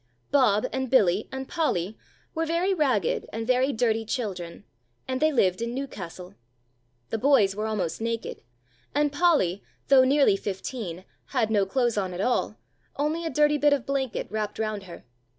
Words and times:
Bob 0.31 0.65
and 0.73 0.89
Billy 0.89 1.29
and 1.31 1.47
Polly 1.47 1.95
were 2.33 2.43
very 2.47 2.73
ragged 2.73 3.27
and 3.31 3.45
very 3.45 3.71
dirty 3.71 4.03
children, 4.03 4.63
and 5.07 5.21
they 5.21 5.31
lived 5.31 5.61
in 5.61 5.75
Newcastle. 5.75 6.33
The 7.11 7.19
boys 7.19 7.55
were 7.55 7.67
almost 7.67 8.01
naked, 8.01 8.41
and 8.95 9.13
Polly, 9.13 9.61
though 9.89 10.03
nearly 10.03 10.37
fifteen 10.37 11.05
had 11.25 11.51
no 11.51 11.67
clothes 11.67 11.99
on 11.99 12.15
at 12.15 12.21
all, 12.21 12.57
only 12.95 13.27
a 13.27 13.29
dirty 13.29 13.59
bit 13.59 13.73
of 13.73 13.85
blanket 13.85 14.25
wrapped 14.31 14.57
round 14.57 14.85
her. 14.85 15.05